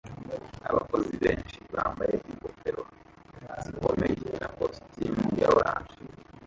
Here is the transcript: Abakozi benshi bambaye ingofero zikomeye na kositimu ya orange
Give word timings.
Abakozi 0.69 1.13
benshi 1.23 1.57
bambaye 1.73 2.15
ingofero 2.29 2.81
zikomeye 3.63 4.27
na 4.41 4.47
kositimu 4.55 5.23
ya 5.41 5.47
orange 5.57 5.95